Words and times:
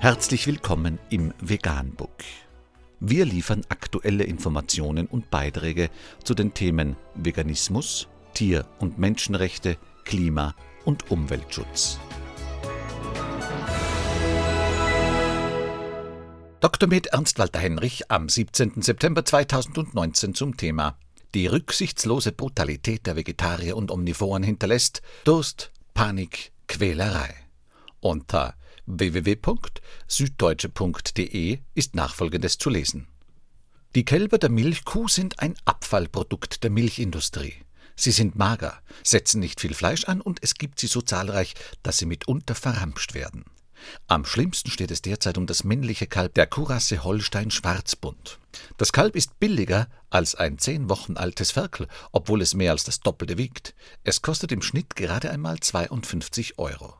Herzlich 0.00 0.46
willkommen 0.46 1.00
im 1.10 1.34
Veganbook. 1.40 2.22
Wir 3.00 3.24
liefern 3.24 3.62
aktuelle 3.68 4.22
Informationen 4.22 5.08
und 5.08 5.28
Beiträge 5.28 5.90
zu 6.22 6.34
den 6.34 6.54
Themen 6.54 6.94
Veganismus, 7.16 8.06
Tier- 8.32 8.64
und 8.78 9.00
Menschenrechte, 9.00 9.76
Klima- 10.04 10.54
und 10.84 11.10
Umweltschutz. 11.10 11.98
Dr. 16.60 16.88
Med 16.88 17.08
Ernst 17.08 17.40
Walter 17.40 17.58
Henrich 17.58 18.08
am 18.08 18.28
17. 18.28 18.82
September 18.82 19.24
2019 19.24 20.32
zum 20.32 20.56
Thema 20.56 20.96
Die 21.34 21.48
rücksichtslose 21.48 22.30
Brutalität 22.30 23.04
der 23.04 23.16
Vegetarier 23.16 23.76
und 23.76 23.90
Omnivoren 23.90 24.44
hinterlässt 24.44 25.02
Durst, 25.24 25.72
Panik, 25.92 26.52
Quälerei. 26.68 27.34
Unter 28.00 28.54
www.süddeutsche.de 28.88 31.58
ist 31.74 31.94
nachfolgendes 31.94 32.58
zu 32.58 32.70
lesen. 32.70 33.06
Die 33.94 34.04
Kälber 34.04 34.38
der 34.38 34.50
Milchkuh 34.50 35.06
sind 35.08 35.38
ein 35.40 35.54
Abfallprodukt 35.64 36.64
der 36.64 36.70
Milchindustrie. 36.70 37.54
Sie 37.96 38.12
sind 38.12 38.36
mager, 38.36 38.80
setzen 39.02 39.40
nicht 39.40 39.60
viel 39.60 39.74
Fleisch 39.74 40.04
an 40.04 40.20
und 40.20 40.38
es 40.42 40.54
gibt 40.54 40.78
sie 40.80 40.86
so 40.86 41.02
zahlreich, 41.02 41.54
dass 41.82 41.98
sie 41.98 42.06
mitunter 42.06 42.54
verramscht 42.54 43.14
werden. 43.14 43.44
Am 44.06 44.24
schlimmsten 44.24 44.70
steht 44.70 44.90
es 44.90 45.02
derzeit 45.02 45.38
um 45.38 45.46
das 45.46 45.64
männliche 45.64 46.06
Kalb 46.06 46.34
der 46.34 46.46
Kuhrasse 46.46 47.04
Holstein 47.04 47.50
Schwarzbund. 47.50 48.38
Das 48.76 48.92
Kalb 48.92 49.16
ist 49.16 49.38
billiger 49.38 49.88
als 50.10 50.34
ein 50.34 50.58
zehn 50.58 50.88
Wochen 50.88 51.16
altes 51.16 51.50
Ferkel, 51.50 51.86
obwohl 52.12 52.42
es 52.42 52.54
mehr 52.54 52.72
als 52.72 52.84
das 52.84 53.00
Doppelte 53.00 53.38
wiegt. 53.38 53.74
Es 54.04 54.22
kostet 54.22 54.52
im 54.52 54.62
Schnitt 54.62 54.96
gerade 54.96 55.30
einmal 55.30 55.60
52 55.60 56.58
Euro. 56.58 56.94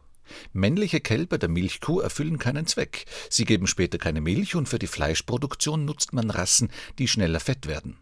Männliche 0.53 1.01
Kälber 1.01 1.39
der 1.39 1.49
Milchkuh 1.49 2.01
erfüllen 2.01 2.39
keinen 2.39 2.67
Zweck. 2.67 3.07
Sie 3.31 3.45
geben 3.45 3.67
später 3.67 3.99
keine 3.99 4.21
Milch 4.21 4.55
und 4.55 4.69
für 4.69 4.79
die 4.79 4.87
Fleischproduktion 4.87 5.85
nutzt 5.85 6.13
man 6.13 6.31
Rassen, 6.31 6.71
die 6.99 7.09
schneller 7.09 7.41
fett 7.41 7.67
werden. 7.67 7.99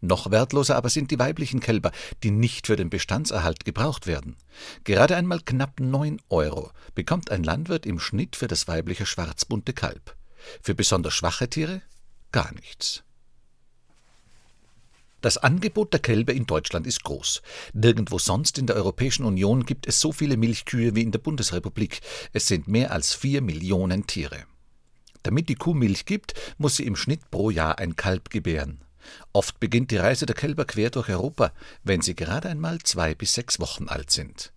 Noch 0.00 0.30
wertloser 0.30 0.76
aber 0.76 0.90
sind 0.90 1.10
die 1.10 1.18
weiblichen 1.18 1.60
Kälber, 1.60 1.90
die 2.22 2.30
nicht 2.30 2.66
für 2.66 2.76
den 2.76 2.90
Bestandserhalt 2.90 3.64
gebraucht 3.64 4.06
werden. 4.06 4.36
Gerade 4.84 5.16
einmal 5.16 5.40
knapp 5.40 5.80
9 5.80 6.20
Euro 6.28 6.70
bekommt 6.94 7.30
ein 7.30 7.42
Landwirt 7.42 7.86
im 7.86 7.98
Schnitt 7.98 8.36
für 8.36 8.46
das 8.46 8.68
weibliche 8.68 9.06
schwarzbunte 9.06 9.72
Kalb. 9.72 10.14
Für 10.60 10.74
besonders 10.74 11.14
schwache 11.14 11.48
Tiere 11.48 11.80
gar 12.32 12.52
nichts. 12.52 13.02
Das 15.24 15.38
Angebot 15.38 15.90
der 15.94 16.00
Kälber 16.00 16.34
in 16.34 16.44
Deutschland 16.44 16.86
ist 16.86 17.02
groß. 17.02 17.40
Nirgendwo 17.72 18.18
sonst 18.18 18.58
in 18.58 18.66
der 18.66 18.76
Europäischen 18.76 19.24
Union 19.24 19.64
gibt 19.64 19.86
es 19.86 19.98
so 19.98 20.12
viele 20.12 20.36
Milchkühe 20.36 20.94
wie 20.94 21.00
in 21.00 21.12
der 21.12 21.18
Bundesrepublik. 21.18 22.02
Es 22.34 22.46
sind 22.46 22.68
mehr 22.68 22.92
als 22.92 23.14
vier 23.14 23.40
Millionen 23.40 24.06
Tiere. 24.06 24.44
Damit 25.22 25.48
die 25.48 25.54
Kuh 25.54 25.72
Milch 25.72 26.04
gibt, 26.04 26.34
muss 26.58 26.76
sie 26.76 26.84
im 26.84 26.94
Schnitt 26.94 27.30
pro 27.30 27.48
Jahr 27.48 27.78
ein 27.78 27.96
Kalb 27.96 28.28
gebären. 28.28 28.82
Oft 29.32 29.60
beginnt 29.60 29.92
die 29.92 29.96
Reise 29.96 30.26
der 30.26 30.36
Kälber 30.36 30.66
quer 30.66 30.90
durch 30.90 31.08
Europa, 31.08 31.54
wenn 31.84 32.02
sie 32.02 32.14
gerade 32.14 32.50
einmal 32.50 32.80
zwei 32.80 33.14
bis 33.14 33.32
sechs 33.32 33.58
Wochen 33.58 33.88
alt 33.88 34.10
sind. 34.10 34.52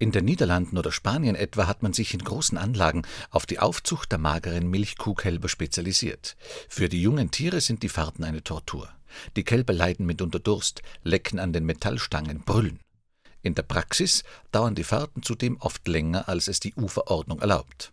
In 0.00 0.10
den 0.10 0.24
Niederlanden 0.24 0.78
oder 0.78 0.90
Spanien 0.90 1.36
etwa 1.36 1.68
hat 1.68 1.84
man 1.84 1.92
sich 1.92 2.12
in 2.12 2.24
großen 2.24 2.58
Anlagen 2.58 3.02
auf 3.30 3.46
die 3.46 3.60
Aufzucht 3.60 4.10
der 4.10 4.18
mageren 4.18 4.68
Milchkuhkälber 4.68 5.48
spezialisiert. 5.48 6.36
Für 6.68 6.88
die 6.88 7.00
jungen 7.00 7.30
Tiere 7.30 7.60
sind 7.60 7.84
die 7.84 7.88
Fahrten 7.88 8.24
eine 8.24 8.42
Tortur. 8.42 8.88
Die 9.36 9.44
Kälber 9.44 9.72
leiden 9.72 10.06
mitunter 10.06 10.38
Durst, 10.38 10.82
lecken 11.02 11.38
an 11.38 11.52
den 11.52 11.64
Metallstangen, 11.64 12.42
brüllen. 12.44 12.80
In 13.42 13.54
der 13.54 13.62
Praxis 13.62 14.22
dauern 14.52 14.74
die 14.74 14.84
Fahrten 14.84 15.22
zudem 15.22 15.56
oft 15.60 15.86
länger, 15.88 16.28
als 16.28 16.48
es 16.48 16.60
die 16.60 16.74
U-Verordnung 16.74 17.40
erlaubt. 17.40 17.92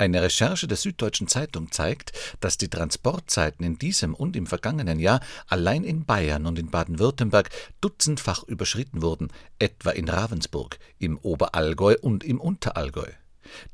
Eine 0.00 0.22
Recherche 0.22 0.66
der 0.66 0.78
Süddeutschen 0.78 1.28
Zeitung 1.28 1.70
zeigt, 1.70 2.12
dass 2.40 2.56
die 2.56 2.70
Transportzeiten 2.70 3.66
in 3.66 3.78
diesem 3.78 4.14
und 4.14 4.34
im 4.34 4.46
vergangenen 4.46 4.98
Jahr 4.98 5.20
allein 5.46 5.84
in 5.84 6.06
Bayern 6.06 6.46
und 6.46 6.58
in 6.58 6.70
Baden-Württemberg 6.70 7.50
dutzendfach 7.82 8.42
überschritten 8.44 9.02
wurden, 9.02 9.28
etwa 9.58 9.90
in 9.90 10.08
Ravensburg, 10.08 10.78
im 10.98 11.18
Oberallgäu 11.18 11.96
und 12.00 12.24
im 12.24 12.40
Unterallgäu. 12.40 13.10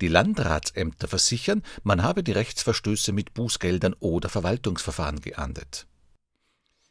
Die 0.00 0.08
Landratsämter 0.08 1.06
versichern, 1.06 1.62
man 1.84 2.02
habe 2.02 2.24
die 2.24 2.32
Rechtsverstöße 2.32 3.12
mit 3.12 3.32
Bußgeldern 3.34 3.94
oder 4.00 4.28
Verwaltungsverfahren 4.28 5.20
geahndet. 5.20 5.86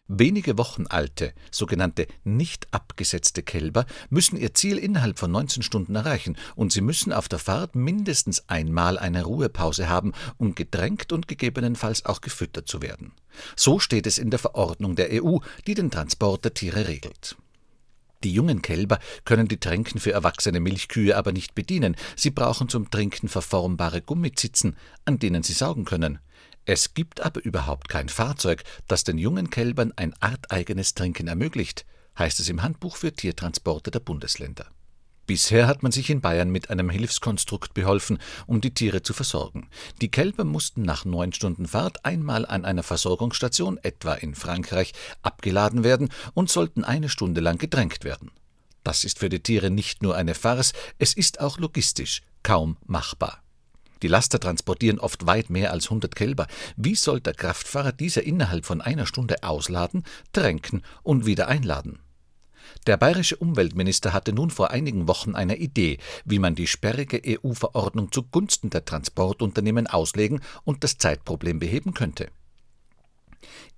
Wenige 0.07 0.59
Wochen 0.59 0.85
alte, 0.85 1.33
sogenannte 1.49 2.05
nicht 2.23 2.67
abgesetzte 2.71 3.41
Kälber 3.41 3.87
müssen 4.11 4.37
ihr 4.37 4.53
Ziel 4.53 4.77
innerhalb 4.77 5.17
von 5.17 5.31
19 5.31 5.63
Stunden 5.63 5.95
erreichen 5.95 6.37
und 6.55 6.71
sie 6.71 6.81
müssen 6.81 7.11
auf 7.11 7.27
der 7.27 7.39
Fahrt 7.39 7.73
mindestens 7.73 8.47
einmal 8.47 8.99
eine 8.99 9.23
Ruhepause 9.23 9.89
haben, 9.89 10.13
um 10.37 10.53
gedrängt 10.53 11.11
und 11.11 11.27
gegebenenfalls 11.27 12.05
auch 12.05 12.21
gefüttert 12.21 12.67
zu 12.67 12.83
werden. 12.83 13.13
So 13.55 13.79
steht 13.79 14.05
es 14.05 14.19
in 14.19 14.29
der 14.29 14.37
Verordnung 14.37 14.95
der 14.95 15.09
EU, 15.11 15.39
die 15.65 15.73
den 15.73 15.89
Transport 15.89 16.45
der 16.45 16.53
Tiere 16.53 16.87
regelt. 16.87 17.35
Die 18.25 18.33
jungen 18.33 18.63
Kälber 18.63 18.97
können 19.23 19.47
die 19.47 19.59
Tränken 19.59 19.99
für 19.99 20.11
erwachsene 20.11 20.59
Milchkühe 20.59 21.15
aber 21.15 21.31
nicht 21.31 21.53
bedienen. 21.53 21.95
Sie 22.15 22.31
brauchen 22.31 22.69
zum 22.69 22.89
Trinken 22.89 23.27
verformbare 23.27 24.01
Gummizitzen, 24.01 24.75
an 25.05 25.19
denen 25.19 25.43
sie 25.43 25.53
saugen 25.53 25.85
können. 25.85 26.17
Es 26.65 26.95
gibt 26.95 27.21
aber 27.21 27.45
überhaupt 27.45 27.87
kein 27.87 28.09
Fahrzeug, 28.09 28.63
das 28.87 29.03
den 29.03 29.19
jungen 29.19 29.51
Kälbern 29.51 29.93
ein 29.95 30.15
arteigenes 30.21 30.95
Trinken 30.95 31.27
ermöglicht, 31.27 31.85
heißt 32.17 32.39
es 32.39 32.49
im 32.49 32.63
Handbuch 32.63 32.95
für 32.95 33.13
Tiertransporte 33.13 33.91
der 33.91 33.99
Bundesländer. 33.99 34.65
Bisher 35.27 35.65
hat 35.65 35.81
man 35.81 35.91
sich 35.91 36.09
in 36.09 36.21
Bayern 36.21 36.49
mit 36.49 36.69
einem 36.69 36.89
Hilfskonstrukt 36.89 37.73
beholfen, 37.73 38.19
um 38.45 38.61
die 38.61 38.73
Tiere 38.73 39.01
zu 39.01 39.13
versorgen. 39.13 39.69
Die 40.01 40.11
Kälber 40.11 40.43
mussten 40.43 40.83
nach 40.83 41.03
neun 41.03 41.33
Stunden 41.33 41.67
Fahrt 41.67 42.05
einmal 42.05 42.45
an 42.45 42.63
einer 42.63 42.83
Versorgungsstation, 42.83 43.79
etwa 43.81 44.13
in 44.13 44.35
Frankreich, 44.35 44.93
abgeladen 45.23 45.83
werden 45.83 46.09
und 46.33 46.51
sollten 46.51 46.83
eine 46.83 47.09
Stunde 47.09 47.41
lang 47.41 47.57
gedrängt 47.57 48.03
werden. 48.03 48.31
Das 48.83 49.03
ist 49.03 49.17
für 49.17 49.29
die 49.29 49.39
Tiere 49.39 49.71
nicht 49.71 50.03
nur 50.03 50.15
eine 50.15 50.35
Farce, 50.35 50.73
es 50.99 51.13
ist 51.13 51.39
auch 51.39 51.57
logistisch 51.57 52.21
kaum 52.43 52.77
machbar. 52.85 53.41
Die 54.03 54.07
Laster 54.07 54.39
transportieren 54.39 54.99
oft 54.99 55.25
weit 55.25 55.49
mehr 55.49 55.71
als 55.71 55.85
100 55.85 56.15
Kälber. 56.15 56.45
Wie 56.77 56.93
soll 56.93 57.19
der 57.21 57.33
Kraftfahrer 57.33 57.91
diese 57.91 58.21
innerhalb 58.21 58.65
von 58.65 58.81
einer 58.81 59.07
Stunde 59.07 59.41
ausladen, 59.41 60.03
tränken 60.31 60.83
und 61.01 61.25
wieder 61.25 61.47
einladen? 61.47 61.97
Der 62.87 62.97
bayerische 62.97 63.37
Umweltminister 63.37 64.13
hatte 64.13 64.33
nun 64.33 64.49
vor 64.49 64.71
einigen 64.71 65.07
Wochen 65.07 65.35
eine 65.35 65.57
Idee, 65.57 65.97
wie 66.23 66.39
man 66.39 66.55
die 66.55 66.67
sperrige 66.67 67.21
EU-Verordnung 67.25 68.11
zugunsten 68.11 68.69
der 68.69 68.85
Transportunternehmen 68.85 69.87
auslegen 69.87 70.41
und 70.63 70.83
das 70.83 70.97
Zeitproblem 70.97 71.59
beheben 71.59 71.93
könnte. 71.93 72.29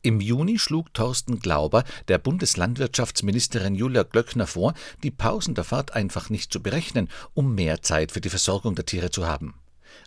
Im 0.02 0.22
Juni 0.22 0.60
schlug 0.60 0.94
Thorsten 0.94 1.40
Glauber 1.40 1.84
der 2.08 2.18
Bundeslandwirtschaftsministerin 2.18 3.76
Julia 3.76 4.04
Glöckner 4.04 4.48
vor, 4.48 4.74
die 5.04 5.12
Pausen 5.12 5.56
der 5.56 5.64
Fahrt 5.64 5.94
einfach 5.94 6.30
nicht 6.30 6.54
zu 6.54 6.62
berechnen, 6.62 7.10
um 7.34 7.56
mehr 7.56 7.82
Zeit 7.82 8.12
für 8.12 8.22
die 8.22 8.30
Versorgung 8.30 8.76
der 8.76 8.86
Tiere 8.86 9.12
zu 9.12 9.28
haben. 9.28 9.56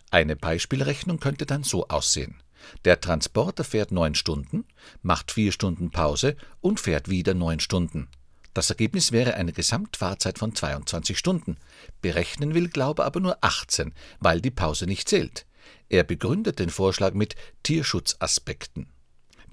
Eine 0.09 0.35
Beispielrechnung 0.35 1.19
könnte 1.19 1.45
dann 1.45 1.63
so 1.63 1.87
aussehen. 1.87 2.41
Der 2.85 3.01
Transporter 3.01 3.63
fährt 3.63 3.91
neun 3.91 4.15
Stunden, 4.15 4.65
macht 5.01 5.31
vier 5.31 5.51
Stunden 5.51 5.91
Pause 5.91 6.35
und 6.61 6.79
fährt 6.79 7.09
wieder 7.09 7.33
neun 7.33 7.59
Stunden. 7.59 8.07
Das 8.53 8.69
Ergebnis 8.69 9.11
wäre 9.11 9.35
eine 9.35 9.53
Gesamtfahrzeit 9.53 10.37
von 10.37 10.53
22 10.53 11.17
Stunden. 11.17 11.57
Berechnen 12.01 12.53
will 12.53 12.67
Glaube 12.67 13.05
aber 13.05 13.19
nur 13.19 13.37
18, 13.41 13.93
weil 14.19 14.41
die 14.41 14.51
Pause 14.51 14.85
nicht 14.85 15.07
zählt. 15.07 15.45
Er 15.89 16.03
begründet 16.03 16.59
den 16.59 16.69
Vorschlag 16.69 17.13
mit 17.13 17.35
Tierschutzaspekten. 17.63 18.87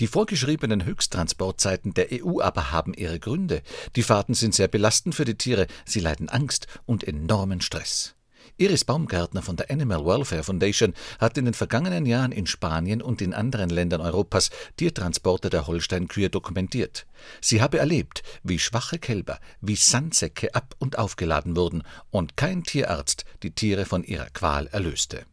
Die 0.00 0.06
vorgeschriebenen 0.06 0.84
Höchsttransportzeiten 0.84 1.94
der 1.94 2.08
EU 2.12 2.40
aber 2.40 2.70
haben 2.70 2.94
ihre 2.94 3.18
Gründe. 3.18 3.62
Die 3.96 4.04
Fahrten 4.04 4.34
sind 4.34 4.54
sehr 4.54 4.68
belastend 4.68 5.14
für 5.14 5.24
die 5.24 5.36
Tiere, 5.36 5.66
sie 5.84 6.00
leiden 6.00 6.28
Angst 6.28 6.68
und 6.86 7.02
enormen 7.02 7.60
Stress. 7.60 8.14
Iris 8.60 8.84
Baumgärtner 8.84 9.40
von 9.40 9.54
der 9.54 9.70
Animal 9.70 10.04
Welfare 10.04 10.42
Foundation 10.42 10.92
hat 11.20 11.38
in 11.38 11.44
den 11.44 11.54
vergangenen 11.54 12.06
Jahren 12.06 12.32
in 12.32 12.48
Spanien 12.48 13.00
und 13.00 13.22
in 13.22 13.32
anderen 13.32 13.70
Ländern 13.70 14.00
Europas 14.00 14.50
Tiertransporte 14.76 15.48
der 15.48 15.68
Holsteinkühe 15.68 16.28
dokumentiert. 16.28 17.06
Sie 17.40 17.62
habe 17.62 17.78
erlebt, 17.78 18.24
wie 18.42 18.58
schwache 18.58 18.98
Kälber 18.98 19.38
wie 19.60 19.76
Sandsäcke 19.76 20.56
ab 20.56 20.74
und 20.80 20.98
aufgeladen 20.98 21.56
wurden 21.56 21.84
und 22.10 22.36
kein 22.36 22.64
Tierarzt 22.64 23.24
die 23.44 23.52
Tiere 23.52 23.84
von 23.84 24.02
ihrer 24.02 24.30
Qual 24.30 24.66
erlöste. 24.66 25.24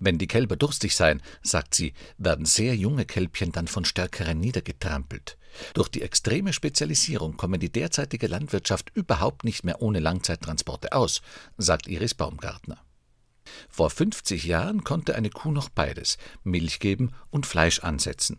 Wenn 0.00 0.18
die 0.18 0.26
Kälber 0.26 0.56
durstig 0.56 0.94
seien, 0.94 1.22
sagt 1.42 1.74
sie, 1.74 1.92
werden 2.18 2.44
sehr 2.44 2.76
junge 2.76 3.04
Kälbchen 3.04 3.52
dann 3.52 3.66
von 3.66 3.84
Stärkeren 3.84 4.38
niedergetrampelt. 4.38 5.38
Durch 5.74 5.88
die 5.88 6.02
extreme 6.02 6.52
Spezialisierung 6.52 7.36
komme 7.36 7.58
die 7.58 7.72
derzeitige 7.72 8.28
Landwirtschaft 8.28 8.90
überhaupt 8.94 9.44
nicht 9.44 9.64
mehr 9.64 9.82
ohne 9.82 10.00
Langzeittransporte 10.00 10.92
aus, 10.92 11.20
sagt 11.56 11.88
Iris 11.88 12.14
Baumgartner. 12.14 12.78
Vor 13.68 13.90
50 13.90 14.44
Jahren 14.44 14.84
konnte 14.84 15.14
eine 15.14 15.30
Kuh 15.30 15.50
noch 15.50 15.68
beides, 15.68 16.18
Milch 16.44 16.80
geben 16.80 17.12
und 17.30 17.46
Fleisch 17.46 17.80
ansetzen. 17.80 18.38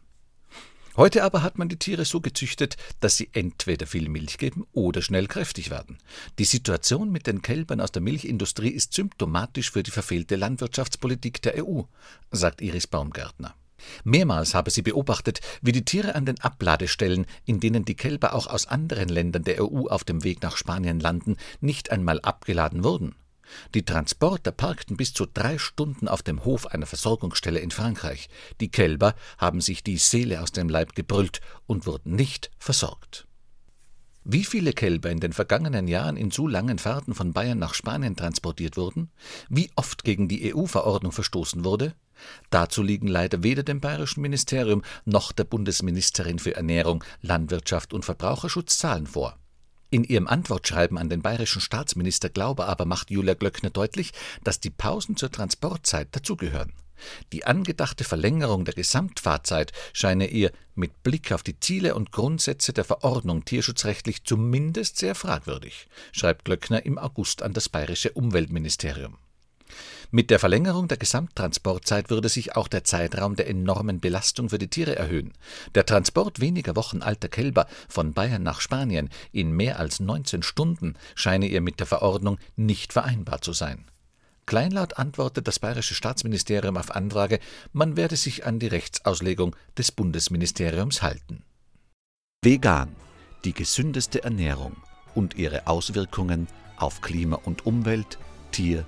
Heute 1.00 1.24
aber 1.24 1.44
hat 1.44 1.58
man 1.58 1.70
die 1.70 1.80
Tiere 1.80 2.04
so 2.04 2.20
gezüchtet, 2.20 2.76
dass 3.00 3.16
sie 3.16 3.30
entweder 3.32 3.88
viel 3.88 4.10
Milch 4.10 4.38
geben 4.38 4.68
oder 4.74 5.02
schnell 5.02 5.28
kräftig 5.28 5.70
werden. 5.70 5.98
Die 6.40 6.44
Situation 6.44 7.10
mit 7.10 7.26
den 7.26 7.42
Kälbern 7.42 7.80
aus 7.80 7.94
der 7.94 8.02
Milchindustrie 8.02 8.68
ist 8.68 8.94
symptomatisch 8.94 9.72
für 9.72 9.82
die 9.82 9.92
verfehlte 9.92 10.36
Landwirtschaftspolitik 10.36 11.42
der 11.42 11.66
EU, 11.66 11.84
sagt 12.32 12.60
Iris 12.60 12.88
Baumgärtner. 12.88 13.56
Mehrmals 14.04 14.54
habe 14.54 14.72
sie 14.72 14.82
beobachtet, 14.82 15.40
wie 15.62 15.72
die 15.72 15.86
Tiere 15.86 16.16
an 16.16 16.26
den 16.26 16.42
Abladestellen, 16.42 17.28
in 17.46 17.62
denen 17.62 17.86
die 17.86 17.96
Kälber 17.96 18.34
auch 18.34 18.48
aus 18.48 18.68
anderen 18.68 19.08
Ländern 19.08 19.46
der 19.46 19.64
EU 19.64 19.88
auf 19.88 20.04
dem 20.04 20.26
Weg 20.26 20.42
nach 20.42 20.58
Spanien 20.58 21.00
landen, 21.00 21.38
nicht 21.62 21.92
einmal 21.92 22.20
abgeladen 22.20 22.84
wurden. 22.84 23.16
Die 23.74 23.84
Transporter 23.84 24.52
parkten 24.52 24.98
bis 24.98 25.14
zu 25.14 25.26
drei 25.26 25.58
Stunden 25.58 26.08
auf 26.08 26.24
dem 26.24 26.46
Hof 26.46 26.68
einer 26.68 26.86
Versorgungsstelle 26.86 27.60
in 27.60 27.72
Frankreich. 27.72 28.30
Die 28.60 28.70
Kälber 28.70 29.16
haben 29.38 29.62
sich 29.62 29.84
die 29.84 29.98
Seele 29.98 30.42
aus 30.42 30.52
dem 30.52 30.70
Leib 30.70 30.96
gebrüllt 30.96 31.42
und 31.68 31.86
wurden 31.86 32.16
nicht 32.16 32.52
versorgt. 32.58 33.28
Wie 34.32 34.44
viele 34.44 34.74
Kälber 34.74 35.10
in 35.10 35.20
den 35.20 35.34
vergangenen 35.34 35.88
Jahren 35.88 36.18
in 36.18 36.30
so 36.30 36.48
langen 36.48 36.78
Fahrten 36.78 37.16
von 37.16 37.34
Bayern 37.34 37.58
nach 37.58 37.74
Spanien 37.74 38.16
transportiert 38.16 38.78
wurden, 38.78 39.10
wie 39.50 39.72
oft 39.76 40.04
gegen 40.04 40.28
die 40.28 40.54
EU-Verordnung 40.54 41.12
verstoßen 41.12 41.64
wurde, 41.64 41.96
dazu 42.50 42.84
liegen 42.84 43.08
leider 43.08 43.44
weder 43.44 43.64
dem 43.64 43.80
bayerischen 43.80 44.22
Ministerium 44.22 44.84
noch 45.06 45.32
der 45.32 45.46
Bundesministerin 45.46 46.38
für 46.38 46.56
Ernährung, 46.56 47.04
Landwirtschaft 47.22 47.94
und 47.94 48.06
Verbraucherschutz 48.06 48.78
Zahlen 48.78 49.08
vor. 49.08 49.38
In 49.92 50.04
ihrem 50.04 50.28
Antwortschreiben 50.28 50.98
an 50.98 51.10
den 51.10 51.22
bayerischen 51.22 51.62
Staatsminister 51.62 52.30
Glaube 52.30 52.68
aber 52.68 52.86
macht 52.86 53.10
Julia 53.10 53.34
Glöckner 53.34 53.72
deutlich, 53.72 54.14
dass 54.44 54.60
die 54.60 54.70
Pausen 54.70 55.18
zur 55.18 55.32
Transportzeit 55.32 56.10
dazugehören. 56.12 56.74
Die 57.32 57.46
angedachte 57.46 58.04
Verlängerung 58.04 58.66
der 58.66 58.74
Gesamtfahrzeit 58.74 59.72
scheine 59.94 60.28
ihr 60.28 60.52
mit 60.76 61.02
Blick 61.02 61.32
auf 61.32 61.44
die 61.44 61.60
Ziele 61.60 61.96
und 61.96 62.12
Grundsätze 62.12 62.74
der 62.74 62.84
Verordnung 62.84 63.46
tierschutzrechtlich 63.46 64.26
zumindest 64.26 64.98
sehr 64.98 65.16
fragwürdig, 65.16 65.88
schreibt 66.12 66.46
Glöckner 66.46 66.86
im 66.86 66.98
August 66.98 67.42
an 67.42 67.54
das 67.54 67.70
bayerische 67.70 68.12
Umweltministerium. 68.12 69.18
Mit 70.12 70.32
der 70.32 70.40
Verlängerung 70.40 70.88
der 70.88 70.98
Gesamttransportzeit 70.98 72.10
würde 72.10 72.30
sich 72.30 72.56
auch 72.56 72.68
der 72.68 72.84
Zeitraum 72.84 73.36
der 73.36 73.48
enormen 73.48 74.00
Belastung 74.00 74.50
für 74.50 74.58
die 74.58 74.68
Tiere 74.68 74.96
erhöhen. 74.96 75.34
Der 75.76 75.86
Transport 75.86 76.40
weniger 76.40 76.76
Wochen 76.76 77.04
alter 77.04 77.28
Kälber 77.28 77.68
von 77.88 78.14
Bayern 78.14 78.42
nach 78.42 78.60
Spanien 78.60 79.10
in 79.32 79.52
mehr 79.52 79.78
als 79.78 80.00
19 80.00 80.42
Stunden 80.42 80.96
scheine 81.14 81.46
ihr 81.46 81.62
mit 81.62 81.80
der 81.80 81.86
Verordnung 81.86 82.40
nicht 82.56 82.92
vereinbar 82.92 83.42
zu 83.42 83.54
sein. 83.54 83.86
Kleinlaut 84.48 84.98
antwortet 84.98 85.48
das 85.48 85.60
bayerische 85.60 85.94
Staatsministerium 85.94 86.78
auf 86.78 86.96
Anfrage, 86.96 87.40
man 87.72 87.96
werde 87.96 88.16
sich 88.16 88.48
an 88.48 88.58
die 88.58 88.66
Rechtsauslegung 88.66 89.56
des 89.78 89.92
Bundesministeriums 89.92 91.04
halten. 91.04 91.44
Vegan, 92.42 92.96
die 93.44 93.54
gesündeste 93.54 94.24
Ernährung 94.24 94.76
und 95.14 95.36
ihre 95.36 95.68
Auswirkungen 95.68 96.48
auf 96.78 97.02
Klima 97.02 97.36
und 97.36 97.68
Umwelt, 97.68 98.18
Tier- 98.52 98.88